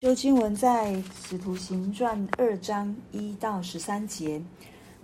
[0.00, 0.92] 就经文在
[1.28, 4.40] 《使徒行传》二章一到十三节，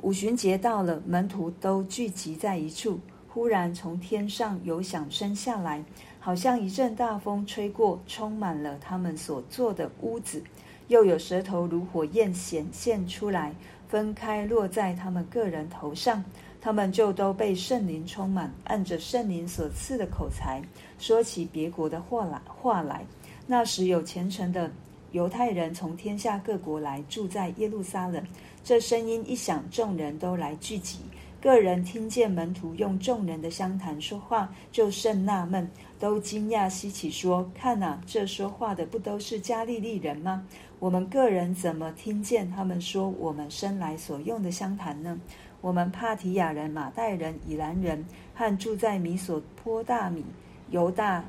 [0.02, 3.00] 五旬节到了，门徒都聚集在一处。
[3.26, 5.84] 忽然从天上有响声下来，
[6.20, 10.40] 好像一阵大风吹过，充满了他们所坐的屋子。
[10.86, 13.52] 又有舌头如火焰显现出来，
[13.88, 16.22] 分开落在他们个人头上。
[16.60, 20.62] 他们就都被圣灵充满，按着圣灵所赐的口才，
[21.00, 23.04] 说起别国的话来话来。
[23.46, 24.70] 那时有虔诚的
[25.12, 28.24] 犹太人从天下各国来住在耶路撒冷。
[28.64, 31.00] 这声音一响，众人都来聚集。
[31.42, 40.46] 个人听见门徒用众人的乡谈说话，就甚纳闷，都惊讶稀奇，说：“看哪，这说话的不都是加利利人吗？
[40.78, 45.20] 我们个人怎么听见他们说我们生来所用的乡谈呢？
[45.60, 48.02] 我们帕提亚人、马代人、以兰人，
[48.34, 50.24] 和住在米索坡大米、
[50.70, 51.22] 犹大。”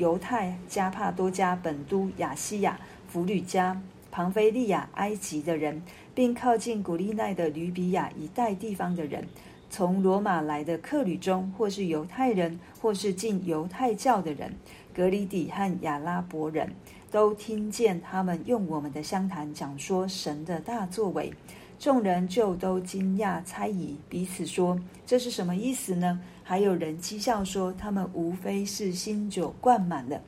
[0.00, 3.78] 犹太、加帕多加、本都、亚西亚、弗吕加、
[4.10, 5.82] 庞菲利亚、埃及的人，
[6.14, 9.28] 并靠近古利奈的吕比亚一带地方的人，
[9.68, 14.54] 从罗马来的客旅中，或是犹太人，或是进犹太教的人，
[14.94, 16.72] 格里底和亚拉伯人，
[17.10, 21.30] 都听见他们用我们的相谈讲说神的大作为。
[21.78, 26.20] 众人就都惊讶猜疑，彼此说：“这是什么意思呢？”
[26.50, 30.20] 还有人讥笑说：“他们无非是新酒灌满了。”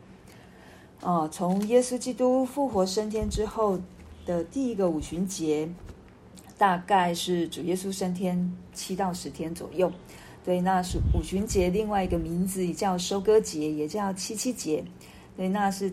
[1.03, 3.81] 哦，从耶稣基督复活升天之后
[4.25, 5.69] 的第一个五旬节，
[6.56, 9.91] 大概是主耶稣升天七到十天左右。
[10.45, 14.84] 对，那是五旬节另外一个名字也叫收割节，也叫七七节。
[15.36, 15.92] 对，那是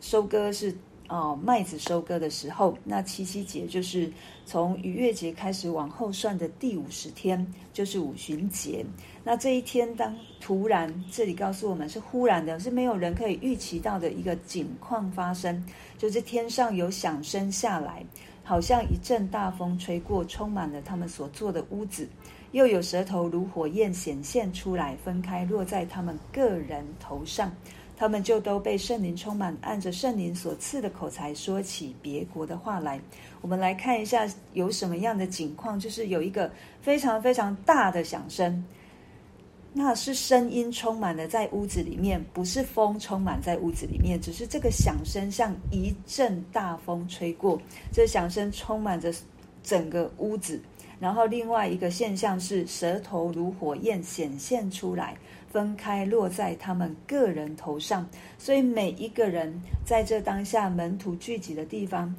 [0.00, 0.76] 收割是。
[1.08, 4.10] 哦，麦子收割的时候，那七夕节就是
[4.46, 8.84] 从逾越节开始往后算的第五十天，就是五旬节。
[9.22, 15.62] 那这一天当突然，这里告诉我们是忽然的，是没有人可以预期到的一个景况发生，
[15.98, 18.02] 就是天上有响声下来，
[18.42, 22.08] 好像一阵大风吹过，充满了他们所做的屋子，
[22.52, 27.54] 又有舌头如火焰显现出来，分开落在他们个人头上。
[27.96, 33.00] 他们就都被圣灵充满，按着圣灵所赐的口才说起别国的话来。
[33.40, 36.50] 我们来看一下有什么样的景况，就是有一个
[36.82, 38.64] 非常非常大的响声，
[39.72, 47.60] 那是声音充满了在屋子里面，不是风充满在屋子里面，只是这个响声像一阵大风吹过，
[47.92, 49.14] 这响声充满着
[49.62, 50.60] 整个屋子。
[51.00, 55.16] 然后另外一个现象是舌头如火焰显现出来。
[55.54, 58.04] 分开落在他们个人头上，
[58.36, 62.12] 所以每一个人在这当下门徒聚集的地方，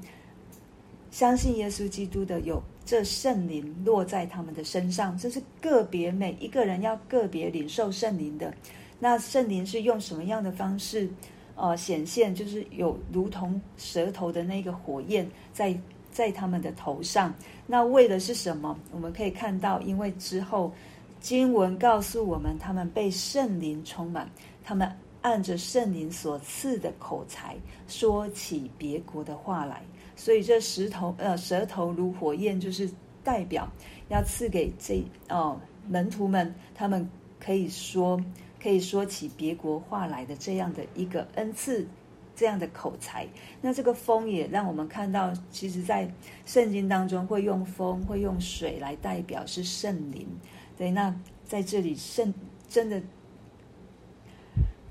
[1.12, 8.54] 相信耶稣基督的有这圣灵落在他们的身上，这是个别每一个人要个别领受圣灵的。
[9.00, 11.10] 那圣灵是用什么样的方式，
[11.58, 12.34] 呃，显现？
[12.34, 15.78] 就是有如同舌头的那个火焰在
[16.10, 17.36] 在他们的头上。
[17.68, 18.80] 那为的是什么？
[18.94, 20.72] 我们可以看到，因为之后。
[21.26, 24.30] 经文告诉我们，他们被圣灵充满，
[24.64, 24.88] 他们
[25.24, 27.56] 按着圣灵所赐的口才
[27.88, 29.82] 说起别国的话来。
[30.16, 32.88] 所以这石头呃舌头如火焰，就是
[33.24, 33.68] 代表
[34.10, 37.10] 要赐给这哦门徒们，他们
[37.40, 38.24] 可以说
[38.62, 41.88] 可以说起别国话来的这样的一个恩赐，
[42.36, 43.28] 这样的口才。
[43.62, 46.08] 那这个风也让我们看到，其实在
[46.46, 50.28] 圣经当中会用风会用水来代表是圣灵。
[50.78, 51.14] 对，那
[51.46, 52.34] 在这里圣
[52.68, 53.02] 真的，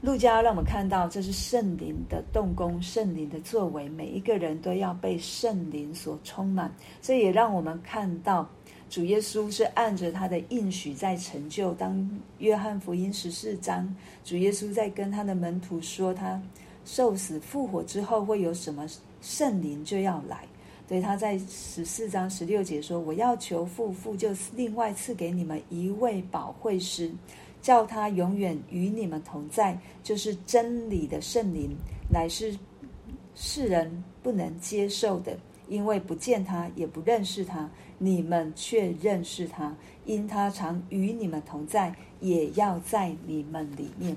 [0.00, 6.74] 路加让我们看到这是圣灵的动工，圣灵的作为，每一个人都要被圣灵所充满。
[7.02, 8.48] 这也让我们看到
[8.88, 11.74] 主耶稣是按着他的应许在成就。
[11.74, 12.08] 当
[12.38, 13.94] 约翰福音十四章，
[14.24, 16.40] 主耶稣在跟他的门徒说，他
[16.84, 18.86] 受死复活之后会有什么
[19.20, 20.46] 圣灵就要来。
[20.86, 27.10] 所以他在十四章十六节说：“我要求父，父就另外赐给你们一位保惠师，
[27.62, 31.74] 叫他永远与你们同在，就是真理的圣灵，
[32.12, 32.54] 乃是
[33.34, 35.38] 世人不能接受的，
[35.68, 37.70] 因为不见他，也不认识他。
[37.96, 39.74] 你们却认识他，
[40.04, 44.14] 因他常与你们同在，也要在你们里面。”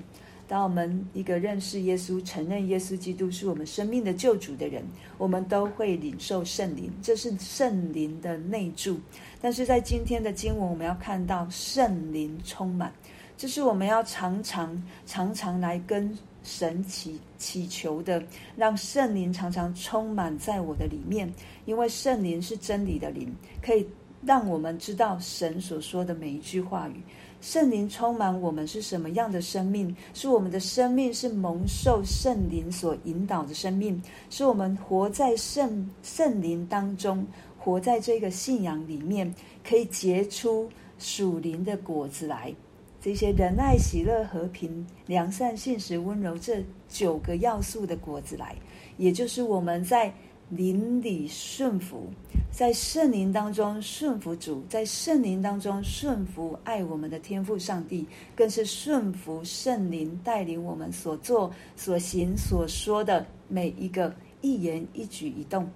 [0.48, 4.82] 当我们一个认识耶稣、承认耶稣基督是我们生命的救主的人，
[5.18, 8.98] 我们都会领受圣灵，这是圣灵的内住。
[9.42, 12.90] 但是在今天的经文，我们要看到圣灵充满，
[13.36, 18.22] 这是我们要常常、常常来跟神祈祈求的，
[18.56, 21.30] 让圣灵常常充满在我的里面，
[21.66, 23.30] 因为圣灵是真理的灵，
[23.62, 23.86] 可以
[24.24, 27.02] 让我们知道神所说的每一句话语。
[27.40, 29.94] 圣灵充满我们是什么样的生命？
[30.12, 37.24] 是我们的生命是蒙受圣灵所引导的生命，是我们活在圣圣灵当中，
[37.56, 39.32] 活在这个信仰里面，
[39.64, 40.68] 可以结出
[40.98, 42.52] 属灵的果子来。
[43.00, 48.56] 这些仁爱、喜乐、和平、良善、信实、温柔这九个要素的果子来，
[48.96, 50.12] 也就是我们在
[50.50, 52.08] 灵里顺服，
[52.50, 65.68] 在圣灵当中顺服主，在圣灵当中顺服爱我们的天父上帝，更是顺服圣灵带领我们所做、所行、所说的每一个一言一举一动。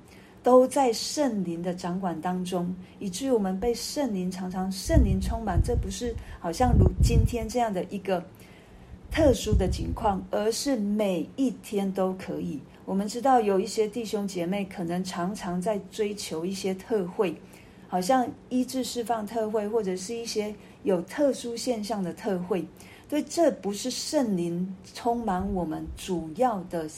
[0.42, 5.60] 都在圣灵的掌管当中，以至于我们被圣灵常常圣灵充满。
[5.62, 8.20] 这不是好像如今天这样的一个
[9.08, 12.58] 特殊的情况，而是每一天都可以。
[12.84, 17.36] 我们知道有一些弟兄姐妹可能常常在追求一些特会，
[17.88, 22.66] 好像医治释放特会，或者是一些有特殊现象的特会。
[23.08, 26.88] 对，这不是圣灵充满我们主要的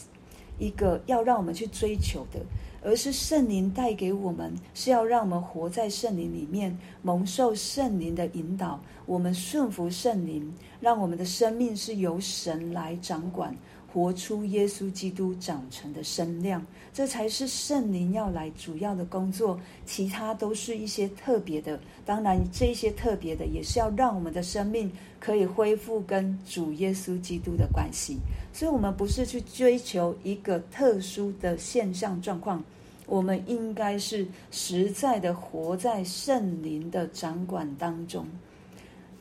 [0.58, 2.40] 一个要让我们去追求的。
[2.86, 10.52] 而是圣灵带给我们，是要让我们活在圣灵里面，蒙受圣灵的引导，我们顺服圣灵，
[10.82, 13.56] 让我们的生命是由神来掌管，
[13.94, 16.60] 活出耶稣基督长成的身量，
[16.92, 19.56] 这才是圣灵要来主要的工作。
[19.86, 28.18] 其他都是一些特别的，当然这些特别的也是要让我们的生命可以恢复跟主耶稣基督的关系。
[28.52, 32.60] 所以，我们不是去追求一个特殊的现象状况。
[33.06, 38.26] 我们应该是实在的活在圣灵的掌管当中，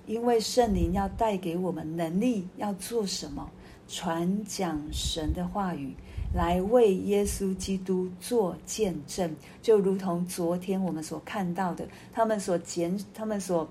[0.08, 3.48] 因为圣灵要带给我们能力，要做什么？
[3.88, 5.94] 传讲神的话语，
[6.34, 13.68] 来为耶稣基督做见证，就如同昨天我们所看到的，他们所拣、他们所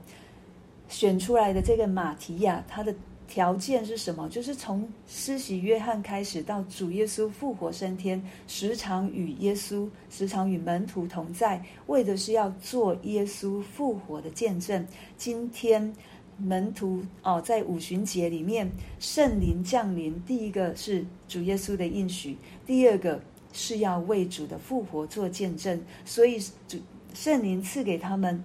[0.89, 2.95] 选出来的这个马提亚，他的。
[3.29, 4.29] 条件是什么？
[4.29, 14.87] 就是从施洗约翰开始到主耶稣复活升天，时常与耶稣、时常与门徒同在，为的是要做耶稣复活的见证。
[15.17, 15.95] 今天
[16.43, 22.37] 门徒哦，在五旬节里面，圣灵降临，第一个是主耶稣的应许，
[22.67, 23.21] 第二个
[23.53, 25.81] 是要为主的复活做见证。
[26.05, 26.79] 所以主
[27.15, 28.43] 圣灵赐给他们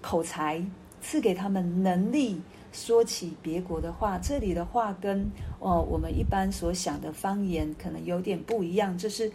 [0.00, 0.64] 口才，
[1.00, 2.40] 赐给他们能力。
[2.70, 9.32] 说起别国的话，这里的话跟哦我们一般所想的方言可能有点不一样，就是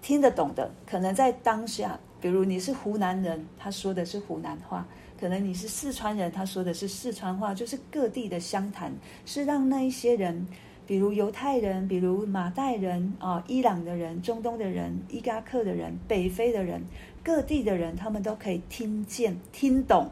[0.00, 0.70] 听得懂的。
[0.86, 4.84] 可能在当下，比如你是湖南人，他说的是湖南话；
[5.24, 7.54] 可能你是四川人，他说的是四川话。
[7.54, 8.92] 就是各地的乡谈，
[9.24, 10.46] 是让那一些人，
[10.86, 16.82] 比如犹太人，比如马代人啊、伊朗的人、中东的人、伊拉克的人、北非的人，
[17.22, 20.10] 各地的人，他们都可以听见、听懂。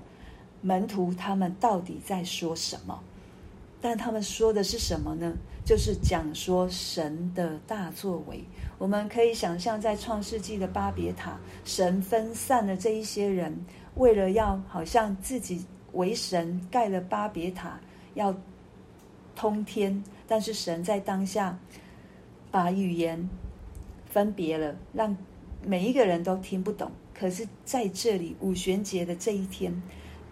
[0.62, 2.98] 门徒他们到底在说什么？
[3.82, 5.30] 但他们说的是什么呢？
[5.62, 8.42] 就是讲说神的大作为。
[8.78, 13.54] 我们可以想象，在创世纪的巴别塔，神分散了这一些人，
[13.94, 17.78] 为了要好像自己为神盖了巴别塔，
[18.14, 18.34] 要
[19.34, 20.02] 通天。
[20.26, 21.58] 但是神在当下
[22.50, 23.28] 把语言
[24.06, 25.16] 分别了，让
[25.64, 26.90] 每一个人都听不懂。
[27.14, 29.82] 可是在这里五旬节的这一天。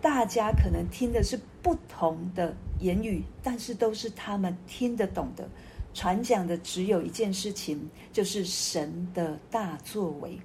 [0.02, 5.46] 大家可能听的是不同的言语，但是都是他们听得懂的。
[5.92, 7.78] 传讲的只有一件事情，
[8.10, 10.38] 就是神的大作为。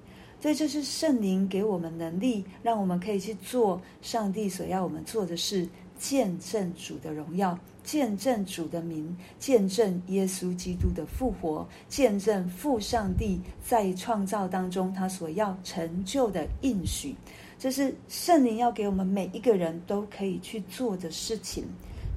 [0.45, 17.15] 所以这是圣灵给我们能力，让我们可以去做上帝所要我们做的事，见证主的荣耀，见证主的名，见证耶稣基督的复活，见证父上帝在创造当中他所要成就的应许。
[17.57, 21.63] 这是圣灵要给我们每一个人都可以去做的事情，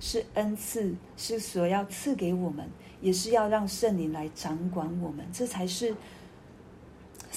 [0.00, 2.68] 是恩赐，是所要赐给我们，
[3.00, 5.96] 也是要让圣灵来掌管我们，这才是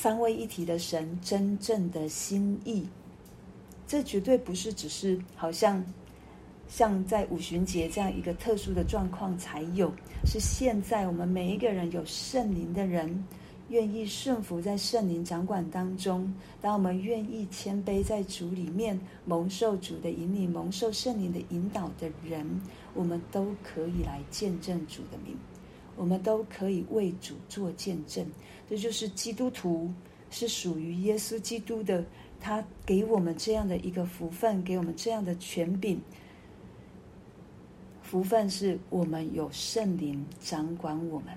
[0.01, 2.88] 三位一体的神真正的心意。
[3.86, 5.86] 这绝对不是只是好像
[6.67, 9.93] 像在五旬节这样一个特殊的状况才有，
[10.25, 13.24] 是现在我们每一个人有圣灵的人。
[13.70, 22.43] 愿意顺服在圣灵掌管当中，当我们愿意谦卑在主里面，蒙受主的引领，蒙受圣灵的引导的人，
[22.96, 25.38] 我们都可以来见证主的名，
[25.96, 28.25] 我们都可以为主做见证。
[28.72, 29.92] 这就是基督徒
[30.30, 32.06] 是属于耶稣基督的，
[32.40, 36.00] 他给我们这样的一个福分，给我们这样的权柄。
[38.01, 41.36] 福分是我们有圣灵掌管我们。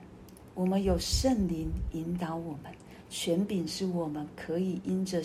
[0.55, 2.73] 我们有圣灵引导我们，
[3.11, 5.21] 权柄是我们可以因着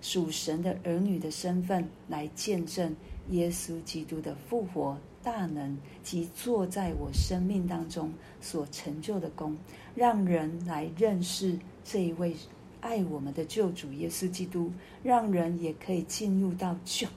[0.00, 2.92] 属神的儿女的身份来见证
[3.30, 9.56] 耶稣基督的复活大能及坐在我生命当中所成就的功，
[9.94, 12.34] 让人来认识这一位
[12.80, 14.70] 爱我们的救主耶稣基督，
[15.02, 17.08] 让人也可以进入到救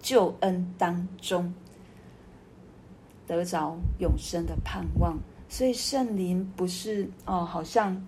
[0.00, 1.52] 救恩当中，
[3.26, 5.18] 得着永生的盼望。
[5.48, 8.06] 所以圣灵不是哦，好像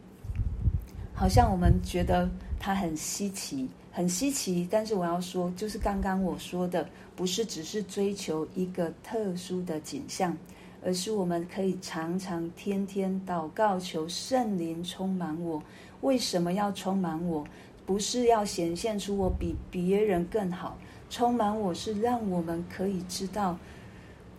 [1.12, 2.30] 好像我们觉得
[2.60, 4.66] 它很稀奇，很稀奇。
[4.70, 10.36] 但是我要说，就是刚刚我说的，不是只是追求一个特殊的景象，
[10.82, 15.62] 而是我们可以常常天天祷告，求圣灵充满我。
[16.00, 17.46] 为什么要充满我？
[17.84, 20.78] 不是要显现出我比别人更好，
[21.08, 23.58] 充满我是让我们可以知道，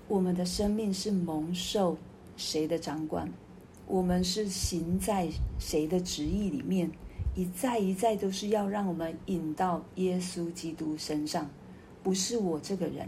[0.07, 1.97] 我们的生命是蒙受。
[2.37, 3.29] 谁的掌管？
[3.85, 5.27] 我们是行在
[5.59, 6.89] 谁的旨意里面？
[7.35, 11.49] 一再一再都是要让我们引到耶稣基督身上，
[12.03, 13.07] 不是我这个人，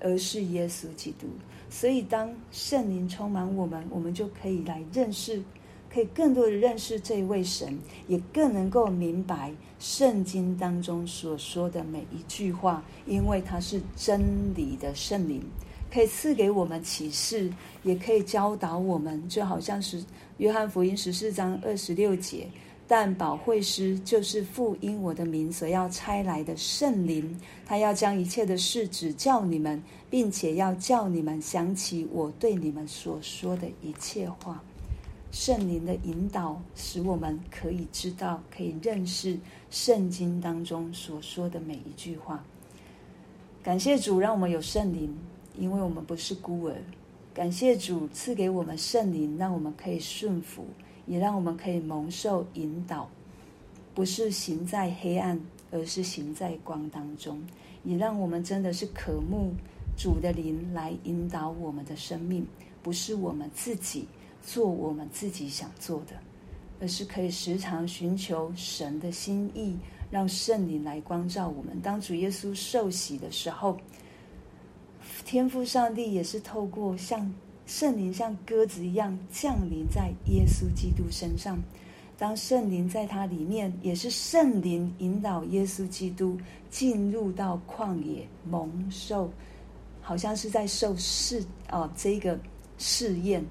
[0.00, 1.26] 而是耶稣基督。
[1.70, 5.42] 所以，当圣灵充满我们，我们就可以来认识，
[5.90, 14.20] 可以更多的认识这一位神，也更能够明白圣经当中所说的每一句话，因为他是真
[14.54, 15.42] 理的圣灵。
[15.90, 17.50] 可以赐给我们启示，
[17.82, 20.02] 也可以教导我们，就好像是
[20.36, 22.46] 约翰福音十四章二十六节。
[22.92, 34.62] 但保惠师就是父因我的名所要差来的圣灵，他要将一切的事指教你们，并且要叫你们想起我对你们所说的一切话。
[35.30, 39.38] 圣灵的引导，使我们可以知道，可以认识
[39.70, 42.44] 圣经当中所说的每一句话。
[43.62, 45.16] 感谢主，让我们有圣灵。
[45.56, 46.76] 因为我们不是孤儿，
[47.32, 50.66] 感谢主赐给我们圣灵，让我们可以顺服，
[51.06, 53.08] 也让我们可以蒙受引导，
[53.94, 55.40] 不是行在黑暗，
[55.70, 57.42] 而是行在光当中，
[57.84, 59.52] 也让我们真的是渴慕
[59.96, 62.46] 主的灵来引导我们的生命，
[62.82, 64.06] 不是我们自己
[64.42, 66.14] 做我们自己想做的，
[66.80, 69.76] 而是可以时常寻求神的心意，
[70.10, 71.80] 让圣灵来光照我们。
[71.80, 73.78] 当主耶稣受洗的时候。
[75.24, 77.32] 天父上帝也是透过像
[77.66, 81.58] 圣灵像鸽子一样降临在耶稣基督身上。
[82.18, 86.38] 当圣灵在他里面，也是圣灵引导耶稣基督
[86.70, 89.30] 进入到旷野蒙受，
[90.00, 92.38] 好像是在受试啊这个
[92.78, 93.44] 试验。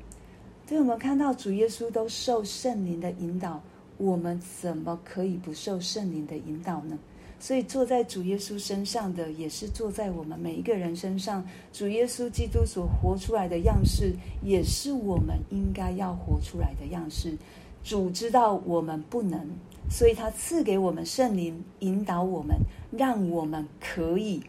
[0.68, 3.62] 所以，我们看到主耶稣都受圣灵的引导，
[3.98, 6.98] 我们怎么可以不受圣灵的引导呢？
[7.41, 11.43] 所以坐在主耶稣身上的，也是坐在我们每一个人身上。
[11.74, 17.36] 主耶稣基督所活出来的样式，也是我们应该要活出来的样式。
[17.83, 19.41] 主知道我们不能，
[19.89, 22.55] 所以他赐给我们圣灵，引导我们，
[22.91, 24.39] 让我们可以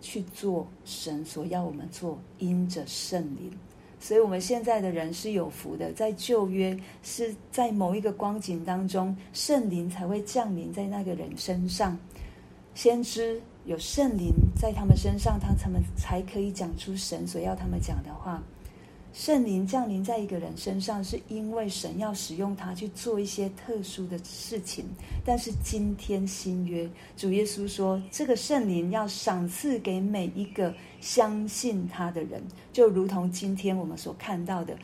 [0.00, 3.52] 去做神所要我们做，因着圣灵。
[4.04, 11.98] 所以，我们现在的人是有福的，在旧约是在某一个光景当中，圣灵才会降临在那个人身上，
[12.74, 18.42] 先知有圣灵在他们身上，他他们才可以讲出神所要他们讲的话。
[19.14, 24.84] 圣灵降临在一个人身上，是因为神要使用他去做一些特殊的事情。
[25.24, 32.42] 但是今天新约，主耶稣说，这个圣灵要赏赐给每一个相信他的人，
[32.72, 34.76] 就如同今天我们所看到的，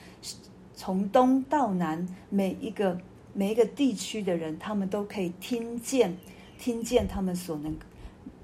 [0.76, 2.96] 从东到南，每一个
[3.34, 6.16] 每一个地区的人，他们都可以听见，
[6.56, 7.76] 听见他们所能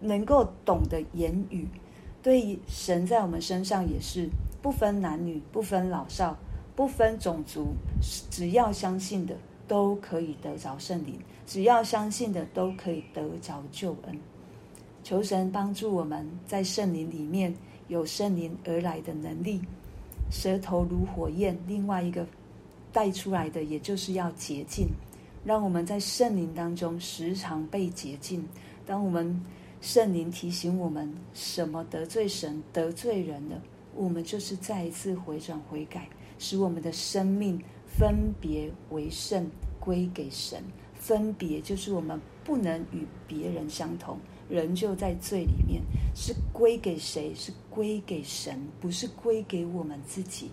[0.01, 1.69] 能够懂的言语。
[2.25, 4.29] 对于神在我们身上也是。
[4.63, 6.37] 不分男女，不分老少，
[6.75, 7.69] 不分种族，
[8.31, 9.37] 只要相信的
[9.69, 11.15] 都可以得着圣灵；
[11.47, 14.19] 只要相信的都可以得着救恩。
[15.05, 17.55] 求神帮助我们在圣灵里面
[17.87, 19.61] 有圣灵而来的能力，
[20.31, 21.57] 舌头如火焰。
[21.69, 22.27] 另外一个
[22.93, 24.89] 带出来的，也就是要洁净，
[25.45, 28.45] 让我们在圣灵当中时常被洁净。
[28.85, 29.41] 当我们
[29.81, 33.63] 圣灵提醒我们什么得罪神、得罪人了。
[33.97, 39.51] 我们就是再一次回转悔改，使我们的生命分别为圣，
[39.81, 40.63] 归给神。
[40.95, 45.83] 分别就是我们不能与别人相同，人就在罪里面。
[46.15, 47.33] 是归给谁？
[47.35, 50.51] 是归给神，不是归给我们自己。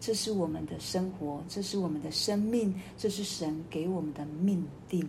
[0.00, 5.06] 这是我们的生活，这是我们的生命，这是神给我们的命定。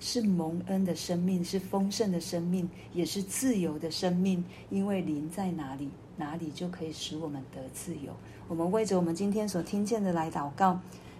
[0.00, 4.44] 是蒙恩的生命，是丰盛的生命，也是自由的生命。
[4.70, 8.12] 因为灵在哪里，哪里就可以使我们得自由。
[8.48, 10.78] 我们为着我们今天所听见的来祷告，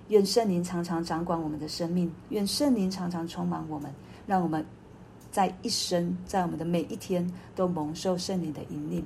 [0.08, 3.90] 愿圣灵常常掌管我们的生命，愿圣灵常常充满我们，
[4.26, 4.66] 让我们
[5.30, 9.04] 在一生，在我们的每一天都蒙受圣灵的引领。